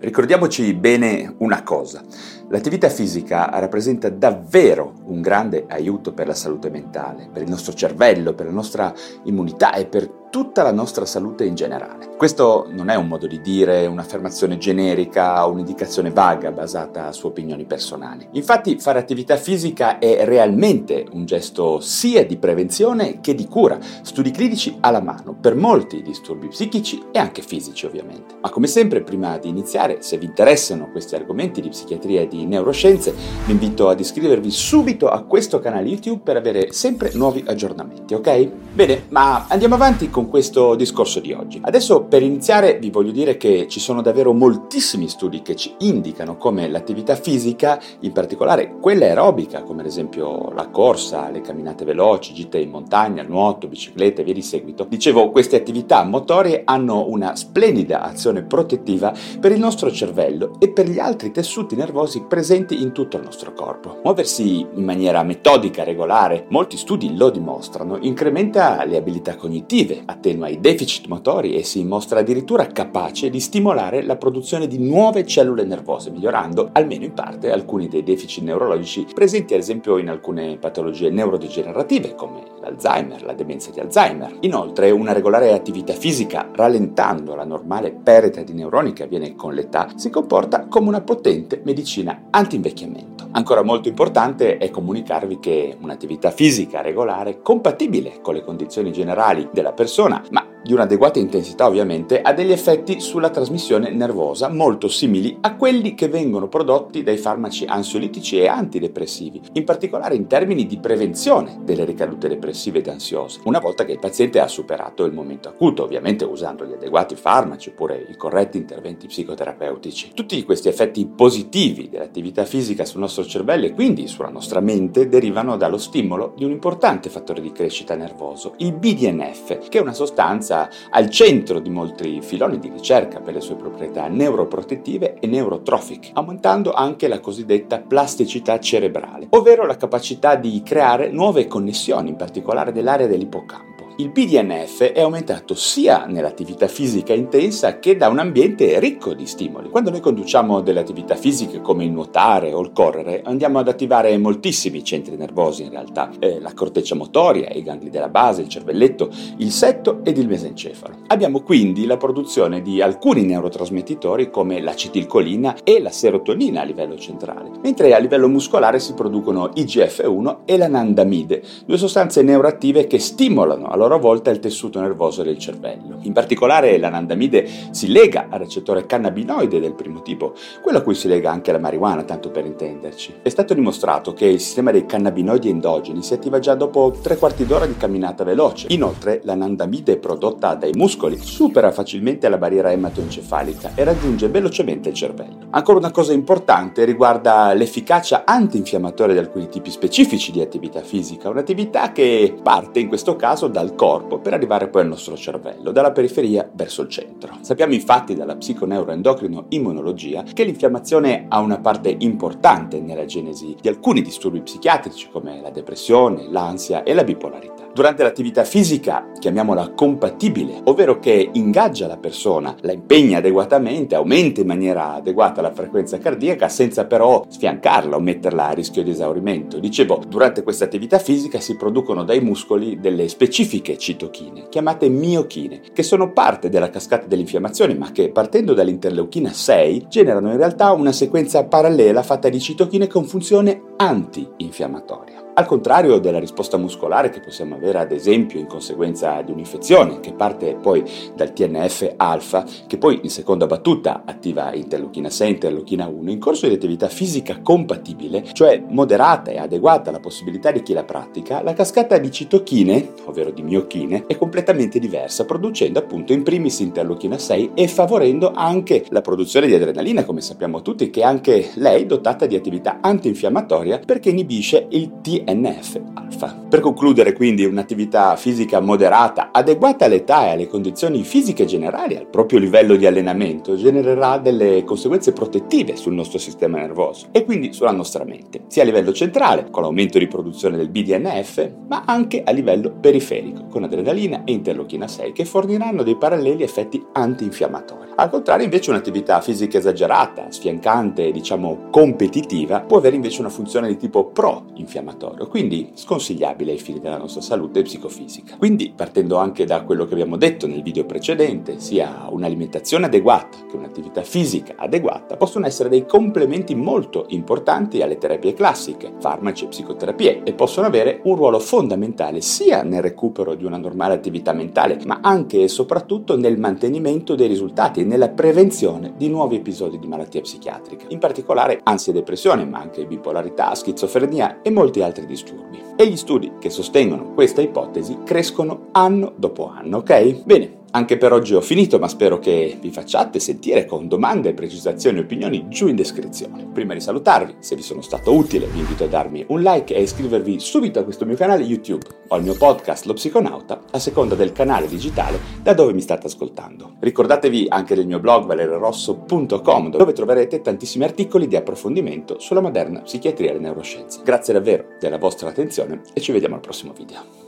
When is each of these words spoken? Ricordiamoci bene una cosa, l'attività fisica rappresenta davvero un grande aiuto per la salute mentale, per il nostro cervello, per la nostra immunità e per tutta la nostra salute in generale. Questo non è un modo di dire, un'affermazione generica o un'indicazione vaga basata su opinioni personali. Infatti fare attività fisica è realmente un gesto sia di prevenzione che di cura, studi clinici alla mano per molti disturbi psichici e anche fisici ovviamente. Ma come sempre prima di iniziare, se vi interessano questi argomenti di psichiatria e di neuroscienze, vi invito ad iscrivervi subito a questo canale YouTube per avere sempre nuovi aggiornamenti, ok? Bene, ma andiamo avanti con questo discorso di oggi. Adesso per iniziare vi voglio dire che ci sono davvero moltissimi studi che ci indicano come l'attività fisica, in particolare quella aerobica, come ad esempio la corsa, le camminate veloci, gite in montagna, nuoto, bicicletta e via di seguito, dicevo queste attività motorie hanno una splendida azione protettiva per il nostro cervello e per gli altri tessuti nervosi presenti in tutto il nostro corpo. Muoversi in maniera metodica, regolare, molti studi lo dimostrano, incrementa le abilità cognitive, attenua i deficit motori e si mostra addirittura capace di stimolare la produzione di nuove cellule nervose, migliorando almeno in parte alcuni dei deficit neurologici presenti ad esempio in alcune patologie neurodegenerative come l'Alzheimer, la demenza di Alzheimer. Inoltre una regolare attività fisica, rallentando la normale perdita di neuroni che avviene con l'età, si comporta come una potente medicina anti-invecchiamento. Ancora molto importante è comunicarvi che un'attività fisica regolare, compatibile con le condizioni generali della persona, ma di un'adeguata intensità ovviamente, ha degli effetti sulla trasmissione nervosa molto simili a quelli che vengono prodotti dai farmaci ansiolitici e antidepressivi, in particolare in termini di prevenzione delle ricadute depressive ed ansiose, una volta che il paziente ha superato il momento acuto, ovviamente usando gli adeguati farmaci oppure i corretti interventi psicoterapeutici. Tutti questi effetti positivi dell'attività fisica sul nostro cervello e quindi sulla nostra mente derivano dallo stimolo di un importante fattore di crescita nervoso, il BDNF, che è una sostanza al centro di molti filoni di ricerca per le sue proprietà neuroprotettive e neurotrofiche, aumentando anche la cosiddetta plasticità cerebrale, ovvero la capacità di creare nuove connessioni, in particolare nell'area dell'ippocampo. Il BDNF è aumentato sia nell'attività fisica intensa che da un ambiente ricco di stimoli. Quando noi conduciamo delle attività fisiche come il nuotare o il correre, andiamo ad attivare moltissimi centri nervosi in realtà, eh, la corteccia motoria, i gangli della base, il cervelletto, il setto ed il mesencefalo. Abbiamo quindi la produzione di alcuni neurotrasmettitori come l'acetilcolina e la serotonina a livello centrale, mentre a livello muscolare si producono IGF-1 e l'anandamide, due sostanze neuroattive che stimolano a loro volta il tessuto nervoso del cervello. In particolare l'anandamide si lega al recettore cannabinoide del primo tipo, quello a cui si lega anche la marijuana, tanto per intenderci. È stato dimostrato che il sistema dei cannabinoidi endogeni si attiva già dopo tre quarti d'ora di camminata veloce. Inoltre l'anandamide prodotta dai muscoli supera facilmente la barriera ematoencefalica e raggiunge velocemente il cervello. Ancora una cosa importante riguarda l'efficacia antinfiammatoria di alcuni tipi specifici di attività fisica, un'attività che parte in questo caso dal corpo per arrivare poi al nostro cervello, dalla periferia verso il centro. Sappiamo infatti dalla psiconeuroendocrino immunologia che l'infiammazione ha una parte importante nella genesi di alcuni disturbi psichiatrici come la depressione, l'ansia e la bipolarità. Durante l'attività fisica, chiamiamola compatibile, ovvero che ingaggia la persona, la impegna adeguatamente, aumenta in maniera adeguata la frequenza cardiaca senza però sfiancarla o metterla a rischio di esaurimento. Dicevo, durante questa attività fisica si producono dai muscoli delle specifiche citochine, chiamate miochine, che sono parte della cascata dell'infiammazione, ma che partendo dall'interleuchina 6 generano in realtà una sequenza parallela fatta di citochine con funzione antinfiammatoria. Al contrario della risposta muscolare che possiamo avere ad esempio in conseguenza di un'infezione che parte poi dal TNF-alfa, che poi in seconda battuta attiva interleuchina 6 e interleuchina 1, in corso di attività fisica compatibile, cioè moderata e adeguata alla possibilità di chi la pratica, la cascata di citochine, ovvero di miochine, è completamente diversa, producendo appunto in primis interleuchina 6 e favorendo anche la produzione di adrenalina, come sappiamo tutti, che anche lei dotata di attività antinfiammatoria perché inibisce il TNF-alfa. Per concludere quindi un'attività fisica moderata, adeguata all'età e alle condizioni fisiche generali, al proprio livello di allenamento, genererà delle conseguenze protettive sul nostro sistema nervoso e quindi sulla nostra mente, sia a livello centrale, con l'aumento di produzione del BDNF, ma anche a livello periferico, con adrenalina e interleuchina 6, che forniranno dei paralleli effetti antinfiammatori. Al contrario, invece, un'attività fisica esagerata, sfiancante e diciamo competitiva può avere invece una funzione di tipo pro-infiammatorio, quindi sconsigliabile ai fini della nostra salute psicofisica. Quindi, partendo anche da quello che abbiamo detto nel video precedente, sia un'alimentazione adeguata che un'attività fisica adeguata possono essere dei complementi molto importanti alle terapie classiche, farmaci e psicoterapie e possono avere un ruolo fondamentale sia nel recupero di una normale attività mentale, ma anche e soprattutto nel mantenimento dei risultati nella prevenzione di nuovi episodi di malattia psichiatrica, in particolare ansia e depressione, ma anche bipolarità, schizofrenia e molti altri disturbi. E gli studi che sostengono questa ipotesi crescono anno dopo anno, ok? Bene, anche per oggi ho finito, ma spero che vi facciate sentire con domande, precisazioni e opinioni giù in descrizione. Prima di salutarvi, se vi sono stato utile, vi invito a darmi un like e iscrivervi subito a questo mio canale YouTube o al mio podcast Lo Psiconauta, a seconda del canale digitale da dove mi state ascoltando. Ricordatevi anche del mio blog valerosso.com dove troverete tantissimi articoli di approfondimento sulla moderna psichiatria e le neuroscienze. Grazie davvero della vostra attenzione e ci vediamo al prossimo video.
Ricordiamoci 0.00 0.74
bene 0.74 1.34
una 1.38 1.64
cosa, 1.64 2.04
l'attività 2.50 2.88
fisica 2.88 3.50
rappresenta 3.58 4.08
davvero 4.08 4.94
un 5.06 5.20
grande 5.20 5.64
aiuto 5.68 6.12
per 6.12 6.28
la 6.28 6.34
salute 6.34 6.70
mentale, 6.70 7.28
per 7.32 7.42
il 7.42 7.48
nostro 7.48 7.74
cervello, 7.74 8.32
per 8.32 8.46
la 8.46 8.52
nostra 8.52 8.94
immunità 9.24 9.74
e 9.74 9.86
per 9.86 10.27
tutta 10.30 10.62
la 10.62 10.72
nostra 10.72 11.04
salute 11.04 11.44
in 11.44 11.54
generale. 11.54 12.16
Questo 12.16 12.66
non 12.70 12.90
è 12.90 12.96
un 12.96 13.06
modo 13.06 13.26
di 13.26 13.40
dire, 13.40 13.86
un'affermazione 13.86 14.58
generica 14.58 15.46
o 15.46 15.52
un'indicazione 15.52 16.10
vaga 16.10 16.50
basata 16.50 17.12
su 17.12 17.26
opinioni 17.26 17.64
personali. 17.64 18.26
Infatti 18.32 18.78
fare 18.78 18.98
attività 18.98 19.36
fisica 19.36 19.98
è 19.98 20.24
realmente 20.24 21.06
un 21.12 21.24
gesto 21.24 21.80
sia 21.80 22.26
di 22.26 22.36
prevenzione 22.36 23.20
che 23.20 23.34
di 23.34 23.46
cura, 23.46 23.78
studi 24.02 24.32
clinici 24.32 24.76
alla 24.80 25.00
mano 25.00 25.36
per 25.40 25.54
molti 25.54 26.02
disturbi 26.02 26.48
psichici 26.48 27.04
e 27.12 27.18
anche 27.18 27.42
fisici 27.42 27.86
ovviamente. 27.86 28.36
Ma 28.40 28.50
come 28.50 28.66
sempre 28.66 29.02
prima 29.02 29.38
di 29.38 29.48
iniziare, 29.48 29.98
se 30.00 30.18
vi 30.18 30.26
interessano 30.26 30.90
questi 30.90 31.14
argomenti 31.14 31.60
di 31.60 31.68
psichiatria 31.68 32.22
e 32.22 32.28
di 32.28 32.44
neuroscienze, 32.46 33.14
vi 33.46 33.52
invito 33.52 33.88
ad 33.88 34.00
iscrivervi 34.00 34.50
subito 34.50 35.08
a 35.08 35.22
questo 35.22 35.60
canale 35.60 35.88
YouTube 35.88 36.22
per 36.22 36.36
avere 36.36 36.72
sempre 36.72 37.12
nuovi 37.14 37.44
aggiornamenti, 37.46 38.14
ok? 38.14 38.50
Bene, 38.72 39.04
ma 39.10 39.46
andiamo 39.48 39.76
avanti 39.76 40.10
con 40.10 40.17
questo 40.26 40.74
discorso 40.74 41.20
di 41.20 41.32
oggi. 41.32 41.60
Adesso 41.62 42.04
per 42.04 42.22
iniziare 42.22 42.78
vi 42.78 42.90
voglio 42.90 43.12
dire 43.12 43.36
che 43.36 43.68
ci 43.68 43.78
sono 43.78 44.02
davvero 44.02 44.32
moltissimi 44.32 45.08
studi 45.08 45.42
che 45.42 45.54
ci 45.54 45.74
indicano 45.78 46.36
come 46.36 46.68
l'attività 46.68 47.14
fisica, 47.14 47.80
in 48.00 48.12
particolare 48.12 48.76
quella 48.80 49.04
aerobica, 49.06 49.62
come 49.62 49.82
ad 49.82 49.86
esempio 49.86 50.50
la 50.54 50.68
corsa, 50.68 51.30
le 51.30 51.40
camminate 51.40 51.84
veloci, 51.84 52.34
gite 52.34 52.58
in 52.58 52.70
montagna, 52.70 53.22
nuoto, 53.22 53.68
bicicletta 53.68 54.22
e 54.22 54.24
via 54.24 54.34
di 54.34 54.42
seguito, 54.42 54.86
dicevo 54.88 55.30
queste 55.30 55.56
attività 55.56 56.02
motorie 56.04 56.62
hanno 56.64 57.06
una 57.08 57.36
splendida 57.36 58.02
azione 58.02 58.42
protettiva 58.42 59.14
per 59.38 59.52
il 59.52 59.58
nostro 59.58 59.90
cervello 59.92 60.56
e 60.58 60.70
per 60.70 60.88
gli 60.88 60.98
altri 60.98 61.30
tessuti 61.30 61.76
nervosi 61.76 62.24
presenti 62.26 62.82
in 62.82 62.92
tutto 62.92 63.16
il 63.16 63.24
nostro 63.24 63.52
corpo. 63.52 64.00
Muoversi 64.02 64.60
in 64.60 64.84
maniera 64.84 65.22
metodica, 65.22 65.84
regolare, 65.84 66.46
molti 66.48 66.76
studi 66.76 67.16
lo 67.16 67.30
dimostrano, 67.30 67.98
incrementa 68.00 68.84
le 68.84 68.96
abilità 68.96 69.36
cognitive, 69.36 70.02
attenua 70.10 70.48
i 70.48 70.58
deficit 70.60 71.06
motori 71.06 71.54
e 71.54 71.62
si 71.62 71.84
mostra 71.84 72.20
addirittura 72.20 72.66
capace 72.66 73.28
di 73.28 73.40
stimolare 73.40 74.02
la 74.02 74.16
produzione 74.16 74.66
di 74.66 74.78
nuove 74.78 75.26
cellule 75.26 75.64
nervose, 75.64 76.10
migliorando 76.10 76.70
almeno 76.72 77.04
in 77.04 77.12
parte 77.12 77.52
alcuni 77.52 77.88
dei 77.88 78.02
deficit 78.02 78.42
neurologici 78.42 79.06
presenti 79.12 79.52
ad 79.54 79.60
esempio 79.60 79.98
in 79.98 80.08
alcune 80.08 80.56
patologie 80.56 81.10
neurodegenerative 81.10 82.14
come 82.14 82.42
l'Alzheimer, 82.60 83.22
la 83.22 83.34
demenza 83.34 83.70
di 83.70 83.80
Alzheimer. 83.80 84.36
Inoltre 84.40 84.90
una 84.90 85.12
regolare 85.12 85.52
attività 85.52 85.92
fisica, 85.92 86.48
rallentando 86.52 87.34
la 87.34 87.44
normale 87.44 87.92
perdita 87.92 88.42
di 88.42 88.54
neuroni 88.54 88.92
che 88.92 89.04
avviene 89.04 89.34
con 89.34 89.52
l'età, 89.54 89.88
si 89.96 90.10
comporta 90.10 90.66
come 90.66 90.88
una 90.88 91.02
potente 91.02 91.60
medicina 91.64 92.28
anti-invecchiamento. 92.30 93.18
Ancora 93.32 93.62
molto 93.62 93.88
importante 93.88 94.56
è 94.56 94.70
comunicarvi 94.70 95.38
che 95.38 95.76
un'attività 95.78 96.30
fisica 96.30 96.80
regolare, 96.80 97.42
compatibile 97.42 98.20
con 98.22 98.34
le 98.34 98.42
condizioni 98.42 98.90
generali 98.90 99.48
della 99.52 99.72
persona, 99.72 99.96
ma 100.30 100.42
di 100.62 100.72
un'adeguata 100.72 101.18
intensità 101.18 101.66
ovviamente, 101.66 102.20
ha 102.20 102.32
degli 102.32 102.52
effetti 102.52 103.00
sulla 103.00 103.30
trasmissione 103.30 103.90
nervosa 103.90 104.48
molto 104.48 104.88
simili 104.88 105.38
a 105.40 105.56
quelli 105.56 105.94
che 105.94 106.08
vengono 106.08 106.48
prodotti 106.48 107.02
dai 107.02 107.16
farmaci 107.16 107.64
ansiolitici 107.64 108.38
e 108.38 108.46
antidepressivi, 108.48 109.40
in 109.52 109.64
particolare 109.64 110.14
in 110.14 110.26
termini 110.26 110.66
di 110.66 110.78
prevenzione 110.78 111.58
delle 111.62 111.84
ricadute 111.84 112.28
depressive 112.28 112.78
ed 112.78 112.88
ansiose, 112.88 113.40
una 113.44 113.60
volta 113.60 113.84
che 113.84 113.92
il 113.92 113.98
paziente 113.98 114.40
ha 114.40 114.48
superato 114.48 115.04
il 115.04 115.12
momento 115.12 115.48
acuto, 115.48 115.84
ovviamente 115.84 116.24
usando 116.24 116.64
gli 116.64 116.72
adeguati 116.72 117.14
farmaci 117.14 117.70
oppure 117.70 118.04
i 118.08 118.16
corretti 118.16 118.58
interventi 118.58 119.06
psicoterapeutici. 119.06 120.12
Tutti 120.14 120.44
questi 120.44 120.68
effetti 120.68 121.06
positivi 121.06 121.88
dell'attività 121.88 122.44
fisica 122.44 122.84
sul 122.84 123.00
nostro 123.00 123.24
cervello 123.24 123.66
e 123.66 123.72
quindi 123.72 124.06
sulla 124.06 124.28
nostra 124.28 124.60
mente 124.60 125.08
derivano 125.08 125.56
dallo 125.56 125.78
stimolo 125.78 126.32
di 126.36 126.44
un 126.44 126.50
importante 126.50 127.08
fattore 127.08 127.40
di 127.40 127.52
crescita 127.52 127.94
nervoso, 127.94 128.54
il 128.58 128.72
BDNF, 128.72 129.68
che 129.68 129.78
è 129.78 129.80
una 129.80 129.92
sostanza 129.92 130.47
al 130.54 131.10
centro 131.10 131.58
di 131.58 131.70
molti 131.70 132.20
filoni 132.20 132.58
di 132.58 132.70
ricerca 132.70 133.20
per 133.20 133.34
le 133.34 133.40
sue 133.40 133.56
proprietà 133.56 134.08
neuroprotettive 134.08 135.18
e 135.20 135.26
neurotrofiche, 135.26 136.10
aumentando 136.14 136.72
anche 136.72 137.08
la 137.08 137.20
cosiddetta 137.20 137.78
plasticità 137.78 138.58
cerebrale, 138.58 139.26
ovvero 139.30 139.66
la 139.66 139.76
capacità 139.76 140.34
di 140.36 140.62
creare 140.64 141.10
nuove 141.10 141.46
connessioni, 141.46 142.10
in 142.10 142.16
particolare 142.16 142.72
nell'area 142.72 143.06
dell'ippocampo. 143.06 143.77
Il 144.00 144.10
BDNF 144.10 144.92
è 144.92 145.00
aumentato 145.00 145.56
sia 145.56 146.06
nell'attività 146.06 146.68
fisica 146.68 147.12
intensa 147.12 147.80
che 147.80 147.96
da 147.96 148.06
un 148.06 148.20
ambiente 148.20 148.78
ricco 148.78 149.12
di 149.12 149.26
stimoli. 149.26 149.70
Quando 149.70 149.90
noi 149.90 149.98
conduciamo 149.98 150.60
delle 150.60 150.78
attività 150.78 151.16
fisiche 151.16 151.60
come 151.60 151.82
il 151.82 151.90
nuotare 151.90 152.52
o 152.52 152.60
il 152.60 152.70
correre, 152.70 153.22
andiamo 153.24 153.58
ad 153.58 153.66
attivare 153.66 154.16
moltissimi 154.16 154.84
centri 154.84 155.16
nervosi 155.16 155.64
in 155.64 155.70
realtà, 155.70 156.12
eh, 156.20 156.38
la 156.38 156.54
corteccia 156.54 156.94
motoria, 156.94 157.48
i 157.50 157.64
gangli 157.64 157.90
della 157.90 158.08
base, 158.08 158.42
il 158.42 158.48
cervelletto, 158.48 159.10
il 159.38 159.50
setto 159.50 159.98
ed 160.04 160.16
il 160.16 160.28
mesencefalo. 160.28 160.98
Abbiamo 161.08 161.40
quindi 161.40 161.84
la 161.84 161.96
produzione 161.96 162.62
di 162.62 162.80
alcuni 162.80 163.24
neurotrasmettitori 163.24 164.30
come 164.30 164.60
l'acetilcolina 164.60 165.56
e 165.64 165.80
la 165.80 165.90
serotonina 165.90 166.60
a 166.60 166.64
livello 166.64 166.96
centrale, 166.96 167.50
mentre 167.62 167.92
a 167.92 167.98
livello 167.98 168.28
muscolare 168.28 168.78
si 168.78 168.94
producono 168.94 169.50
IGF-1 169.56 170.36
e 170.44 170.56
l'anandamide, 170.56 171.42
due 171.66 171.78
sostanze 171.78 172.22
neuroattive 172.22 172.86
che 172.86 173.00
stimolano 173.00 173.66
a 173.66 173.86
loro 173.88 173.98
volta 173.98 174.30
il 174.30 174.38
tessuto 174.38 174.80
nervoso 174.80 175.22
del 175.22 175.38
cervello. 175.38 175.98
In 176.02 176.12
particolare 176.12 176.78
l'anandamide 176.78 177.48
si 177.70 177.90
lega 177.90 178.26
al 178.28 178.38
recettore 178.38 178.84
cannabinoide 178.84 179.58
del 179.58 179.72
primo 179.72 180.02
tipo, 180.02 180.34
quello 180.60 180.78
a 180.78 180.80
cui 180.82 180.94
si 180.94 181.08
lega 181.08 181.30
anche 181.30 181.52
la 181.52 181.58
marijuana, 181.58 182.02
tanto 182.02 182.30
per 182.30 182.44
intenderci. 182.44 183.14
È 183.22 183.28
stato 183.30 183.54
dimostrato 183.54 184.12
che 184.12 184.26
il 184.26 184.40
sistema 184.40 184.70
dei 184.70 184.84
cannabinoidi 184.84 185.48
endogeni 185.48 186.02
si 186.02 186.12
attiva 186.12 186.38
già 186.38 186.54
dopo 186.54 186.94
tre 187.02 187.16
quarti 187.16 187.46
d'ora 187.46 187.64
di 187.64 187.76
camminata 187.76 188.24
veloce. 188.24 188.66
Inoltre 188.70 189.20
l'anandamide 189.24 189.96
prodotta 189.96 190.54
dai 190.54 190.72
muscoli 190.74 191.16
supera 191.18 191.72
facilmente 191.72 192.28
la 192.28 192.36
barriera 192.36 192.70
ematoencefalica 192.70 193.72
e 193.74 193.84
raggiunge 193.84 194.28
velocemente 194.28 194.90
il 194.90 194.94
cervello. 194.94 195.46
Ancora 195.50 195.78
una 195.78 195.90
cosa 195.90 196.12
importante 196.12 196.84
riguarda 196.84 197.54
l'efficacia 197.54 198.24
antinfiammatoria 198.26 199.14
di 199.14 199.20
alcuni 199.20 199.48
tipi 199.48 199.70
specifici 199.70 200.30
di 200.30 200.42
attività 200.42 200.82
fisica, 200.82 201.30
un'attività 201.30 201.92
che 201.92 202.34
parte 202.42 202.80
in 202.80 202.88
questo 202.88 203.16
caso 203.16 203.48
dal 203.48 203.74
corpo 203.78 204.18
per 204.18 204.34
arrivare 204.34 204.66
poi 204.68 204.82
al 204.82 204.88
nostro 204.88 205.16
cervello, 205.16 205.70
dalla 205.70 205.92
periferia 205.92 206.50
verso 206.52 206.82
il 206.82 206.88
centro. 206.88 207.38
Sappiamo 207.42 207.74
infatti 207.74 208.16
dalla 208.16 208.34
psiconeuroendocrino 208.34 209.46
immunologia 209.50 210.24
che 210.24 210.42
l'infiammazione 210.42 211.26
ha 211.28 211.38
una 211.38 211.60
parte 211.60 211.94
importante 212.00 212.80
nella 212.80 213.04
genesi 213.04 213.54
di 213.60 213.68
alcuni 213.68 214.02
disturbi 214.02 214.40
psichiatrici 214.40 215.10
come 215.12 215.40
la 215.40 215.50
depressione, 215.50 216.26
l'ansia 216.28 216.82
e 216.82 216.92
la 216.92 217.04
bipolarità. 217.04 217.66
Durante 217.72 218.02
l'attività 218.02 218.42
fisica, 218.42 219.12
chiamiamola 219.16 219.70
compatibile, 219.70 220.62
ovvero 220.64 220.98
che 220.98 221.30
ingaggia 221.34 221.86
la 221.86 221.98
persona, 221.98 222.56
la 222.62 222.72
impegna 222.72 223.18
adeguatamente, 223.18 223.94
aumenta 223.94 224.40
in 224.40 224.48
maniera 224.48 224.94
adeguata 224.94 225.40
la 225.40 225.52
frequenza 225.52 225.98
cardiaca 225.98 226.48
senza 226.48 226.86
però 226.86 227.24
sfiancarla 227.28 227.94
o 227.94 228.00
metterla 228.00 228.48
a 228.48 228.52
rischio 228.52 228.82
di 228.82 228.90
esaurimento. 228.90 229.60
Dicevo, 229.60 230.02
durante 230.08 230.42
questa 230.42 230.64
attività 230.64 230.98
fisica 230.98 231.38
si 231.38 231.56
producono 231.56 232.02
dai 232.02 232.20
muscoli 232.20 232.80
delle 232.80 233.06
specifiche 233.06 233.67
citochine, 233.76 234.48
chiamate 234.48 234.88
miochine, 234.88 235.60
che 235.72 235.82
sono 235.82 236.12
parte 236.12 236.48
della 236.48 236.70
cascata 236.70 237.06
dell'infiammazione, 237.06 237.74
ma 237.74 237.92
che 237.92 238.10
partendo 238.10 238.54
dall'interleuchina 238.54 239.32
6 239.32 239.86
generano 239.88 240.30
in 240.30 240.36
realtà 240.36 240.72
una 240.72 240.92
sequenza 240.92 241.44
parallela 241.44 242.02
fatta 242.02 242.28
di 242.28 242.40
citochine 242.40 242.86
con 242.86 243.04
funzione 243.04 243.62
antinfiammatoria. 243.76 245.27
Al 245.38 245.46
contrario 245.46 246.00
della 246.00 246.18
risposta 246.18 246.56
muscolare 246.56 247.10
che 247.10 247.20
possiamo 247.20 247.54
avere 247.54 247.78
ad 247.78 247.92
esempio 247.92 248.40
in 248.40 248.46
conseguenza 248.46 249.22
di 249.22 249.30
un'infezione 249.30 250.00
che 250.00 250.12
parte 250.12 250.56
poi 250.60 250.82
dal 251.14 251.32
TNF-alfa, 251.32 252.44
che 252.66 252.76
poi 252.76 252.98
in 253.04 253.08
seconda 253.08 253.46
battuta 253.46 254.02
attiva 254.04 254.52
interleuchina 254.52 255.08
6 255.08 255.28
e 255.28 255.30
interleuchina 255.30 255.86
1, 255.86 256.10
in 256.10 256.18
corso 256.18 256.48
di 256.48 256.54
attività 256.54 256.88
fisica 256.88 257.38
compatibile, 257.40 258.24
cioè 258.32 258.60
moderata 258.66 259.30
e 259.30 259.38
adeguata 259.38 259.90
alla 259.90 260.00
possibilità 260.00 260.50
di 260.50 260.60
chi 260.60 260.72
la 260.72 260.82
pratica, 260.82 261.40
la 261.40 261.52
cascata 261.52 261.98
di 261.98 262.10
citochine, 262.10 262.94
ovvero 263.04 263.30
di 263.30 263.42
miochine, 263.42 264.06
è 264.08 264.18
completamente 264.18 264.80
diversa, 264.80 265.24
producendo 265.24 265.78
appunto 265.78 266.12
in 266.12 266.24
primis 266.24 266.58
interleuchina 266.58 267.16
6 267.16 267.52
e 267.54 267.68
favorendo 267.68 268.32
anche 268.34 268.86
la 268.88 269.02
produzione 269.02 269.46
di 269.46 269.54
adrenalina, 269.54 270.04
come 270.04 270.20
sappiamo 270.20 270.62
tutti, 270.62 270.90
che 270.90 271.04
anche 271.04 271.50
lei 271.54 271.86
dotata 271.86 272.26
di 272.26 272.34
attività 272.34 272.78
antinfiammatoria 272.80 273.78
perché 273.86 274.10
inibisce 274.10 274.66
il 274.70 275.00
TNF-alfa. 275.28 276.46
Per 276.48 276.60
concludere 276.60 277.12
quindi 277.12 277.44
un'attività 277.44 278.16
fisica 278.16 278.60
moderata, 278.60 279.28
adeguata 279.30 279.84
all'età 279.84 280.26
e 280.26 280.30
alle 280.30 280.46
condizioni 280.46 281.02
fisiche 281.02 281.44
generali, 281.44 281.96
al 281.96 282.06
proprio 282.06 282.38
livello 282.38 282.76
di 282.76 282.86
allenamento, 282.86 283.54
genererà 283.56 284.16
delle 284.16 284.64
conseguenze 284.64 285.12
protettive 285.12 285.76
sul 285.76 285.92
nostro 285.92 286.18
sistema 286.18 286.58
nervoso 286.58 287.08
e 287.12 287.24
quindi 287.26 287.52
sulla 287.52 287.72
nostra 287.72 288.04
mente, 288.04 288.44
sia 288.46 288.62
a 288.62 288.64
livello 288.64 288.92
centrale, 288.92 289.48
con 289.50 289.62
l'aumento 289.62 289.98
di 289.98 290.08
produzione 290.08 290.56
del 290.56 290.70
BDNF, 290.70 291.50
ma 291.68 291.82
anche 291.84 292.22
a 292.24 292.30
livello 292.30 292.74
periferico, 292.80 293.46
con 293.48 293.64
adrenalina 293.64 294.24
e 294.24 294.32
interleuchina 294.32 294.88
6, 294.88 295.12
che 295.12 295.26
forniranno 295.26 295.82
dei 295.82 295.96
paralleli 295.96 296.42
effetti 296.42 296.82
antinfiammatori. 296.92 297.90
Al 297.96 298.10
contrario, 298.10 298.44
invece, 298.44 298.70
un'attività 298.70 299.20
fisica 299.20 299.58
esagerata, 299.58 300.30
sfiancante 300.30 301.08
e 301.08 301.12
diciamo 301.12 301.66
competitiva 301.70 302.60
può 302.60 302.78
avere 302.78 302.96
invece 302.96 303.20
una 303.20 303.28
funzione 303.28 303.66
di 303.66 303.76
tipo 303.76 304.06
pro-infiammatorio, 304.06 305.17
quindi 305.26 305.70
sconsigliabile 305.74 306.52
ai 306.52 306.58
fini 306.58 306.80
della 306.80 306.98
nostra 306.98 307.20
salute 307.20 307.62
psicofisica. 307.62 308.36
Quindi, 308.36 308.72
partendo 308.74 309.16
anche 309.16 309.44
da 309.44 309.62
quello 309.62 309.84
che 309.86 309.94
abbiamo 309.94 310.16
detto 310.16 310.46
nel 310.46 310.62
video 310.62 310.84
precedente, 310.84 311.58
sia 311.58 312.06
un'alimentazione 312.10 312.86
adeguata 312.86 313.38
che 313.48 313.56
un'attività 313.56 314.02
fisica 314.02 314.54
adeguata 314.56 315.16
possono 315.16 315.46
essere 315.46 315.68
dei 315.68 315.86
complementi 315.86 316.54
molto 316.54 317.06
importanti 317.08 317.82
alle 317.82 317.98
terapie 317.98 318.34
classiche, 318.34 318.92
farmaci 318.98 319.44
e 319.44 319.48
psicoterapie 319.48 320.22
e 320.22 320.32
possono 320.32 320.66
avere 320.66 321.00
un 321.04 321.16
ruolo 321.16 321.38
fondamentale 321.38 322.20
sia 322.20 322.62
nel 322.62 322.82
recupero 322.82 323.34
di 323.34 323.44
una 323.44 323.56
normale 323.56 323.94
attività 323.94 324.32
mentale, 324.32 324.78
ma 324.84 325.00
anche 325.02 325.42
e 325.42 325.48
soprattutto 325.48 326.16
nel 326.16 326.38
mantenimento 326.38 327.14
dei 327.14 327.28
risultati 327.28 327.84
nella 327.84 328.08
prevenzione 328.08 328.92
di 328.96 329.08
nuovi 329.08 329.36
episodi 329.36 329.78
di 329.78 329.86
malattia 329.86 330.20
psichiatrica, 330.20 330.86
in 330.88 330.98
particolare 330.98 331.60
ansia 331.62 331.92
e 331.92 331.96
depressione, 331.96 332.44
ma 332.44 332.58
anche 332.58 332.86
bipolarità, 332.86 333.54
schizofrenia 333.54 334.42
e 334.42 334.50
molti 334.50 334.82
altri 334.82 334.97
disturbi. 335.06 335.60
E 335.76 335.86
gli 335.86 335.96
studi 335.96 336.32
che 336.38 336.50
sostengono 336.50 337.14
questa 337.14 337.40
ipotesi 337.40 337.98
crescono 338.04 338.68
anno 338.72 339.12
dopo 339.16 339.48
anno, 339.48 339.78
ok? 339.78 340.24
Bene, 340.24 340.57
anche 340.70 340.98
per 340.98 341.12
oggi 341.12 341.34
ho 341.34 341.40
finito, 341.40 341.78
ma 341.78 341.88
spero 341.88 342.18
che 342.18 342.58
vi 342.60 342.70
facciate 342.70 343.18
sentire 343.18 343.64
con 343.64 343.88
domande, 343.88 344.34
precisazioni 344.34 344.98
e 344.98 345.02
opinioni 345.02 345.46
giù 345.48 345.68
in 345.68 345.76
descrizione. 345.76 346.46
Prima 346.52 346.74
di 346.74 346.80
salutarvi, 346.80 347.36
se 347.38 347.56
vi 347.56 347.62
sono 347.62 347.80
stato 347.80 348.12
utile, 348.14 348.46
vi 348.46 348.58
invito 348.58 348.84
a 348.84 348.88
darmi 348.88 349.24
un 349.28 349.40
like 349.40 349.74
e 349.74 349.82
iscrivervi 349.82 350.40
subito 350.40 350.78
a 350.78 350.84
questo 350.84 351.06
mio 351.06 351.16
canale 351.16 351.42
YouTube 351.44 351.86
o 352.08 352.14
al 352.14 352.22
mio 352.22 352.34
podcast 352.34 352.84
Lo 352.84 352.94
Psiconauta, 352.94 353.62
a 353.70 353.78
seconda 353.78 354.14
del 354.14 354.32
canale 354.32 354.68
digitale 354.68 355.18
da 355.42 355.54
dove 355.54 355.72
mi 355.72 355.80
state 355.80 356.06
ascoltando. 356.06 356.76
Ricordatevi 356.80 357.46
anche 357.48 357.74
del 357.74 357.86
mio 357.86 358.00
blog 358.00 358.26
valerosso.com 358.26 359.70
dove 359.70 359.92
troverete 359.92 360.40
tantissimi 360.40 360.84
articoli 360.84 361.28
di 361.28 361.36
approfondimento 361.36 362.18
sulla 362.18 362.40
moderna 362.40 362.80
psichiatria 362.80 363.30
e 363.30 363.34
le 363.34 363.40
neuroscienze. 363.40 364.00
Grazie 364.04 364.34
davvero 364.34 364.76
della 364.78 364.98
vostra 364.98 365.28
attenzione 365.28 365.82
e 365.94 366.00
ci 366.00 366.12
vediamo 366.12 366.34
al 366.34 366.40
prossimo 366.40 366.72
video. 366.72 367.27